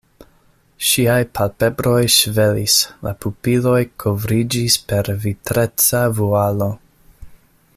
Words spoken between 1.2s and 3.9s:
palpebroj ŝvelis, la pupiloj